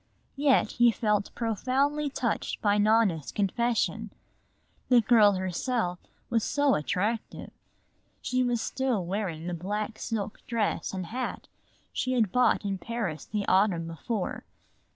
[0.35, 4.09] Yet he felt profoundly touched by Nona's confession.
[4.89, 7.51] The girl herself was so attractive!
[8.19, 11.47] She was still wearing the black silk dress and hat
[11.93, 14.43] she had bought in Paris the autumn before.